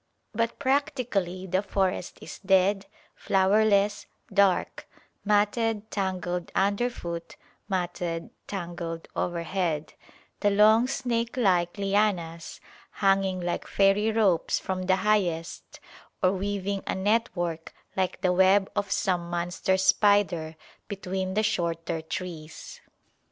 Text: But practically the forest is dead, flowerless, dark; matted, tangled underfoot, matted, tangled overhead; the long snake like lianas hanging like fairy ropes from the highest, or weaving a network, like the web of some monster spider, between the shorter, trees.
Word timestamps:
But 0.33 0.57
practically 0.57 1.45
the 1.45 1.61
forest 1.61 2.17
is 2.23 2.39
dead, 2.39 2.87
flowerless, 3.13 4.07
dark; 4.33 4.87
matted, 5.23 5.91
tangled 5.91 6.51
underfoot, 6.55 7.35
matted, 7.69 8.31
tangled 8.47 9.07
overhead; 9.15 9.93
the 10.39 10.49
long 10.49 10.87
snake 10.87 11.37
like 11.37 11.77
lianas 11.77 12.59
hanging 12.93 13.41
like 13.41 13.67
fairy 13.67 14.11
ropes 14.11 14.57
from 14.57 14.81
the 14.87 14.95
highest, 15.05 15.79
or 16.23 16.31
weaving 16.31 16.81
a 16.87 16.95
network, 16.95 17.71
like 17.95 18.21
the 18.21 18.33
web 18.33 18.71
of 18.75 18.89
some 18.89 19.29
monster 19.29 19.77
spider, 19.77 20.55
between 20.87 21.35
the 21.35 21.43
shorter, 21.43 22.01
trees. 22.01 22.81